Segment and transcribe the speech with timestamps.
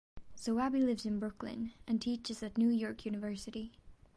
[0.35, 3.71] Zoabi lives in Brooklyn and teaches at New York University.